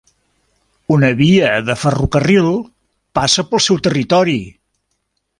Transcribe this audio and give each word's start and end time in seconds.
Una 0.95 1.09
via 1.19 1.49
de 1.67 1.75
ferrocarril 1.81 2.49
passa 3.19 3.45
pel 3.51 3.63
seu 3.69 3.83
territori. 3.89 4.39